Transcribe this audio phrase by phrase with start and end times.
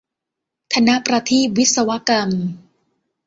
[0.73, 2.29] ธนประทีปวิศวกรรม